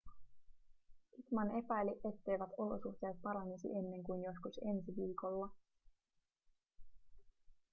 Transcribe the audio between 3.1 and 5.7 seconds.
paranisi ennen kuin joskus ensi viikolla